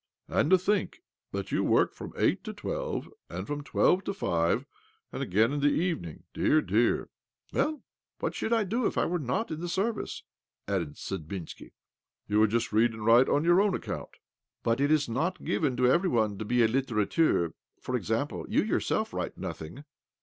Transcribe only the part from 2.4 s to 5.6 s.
to twelve, and from twelve to five, and again in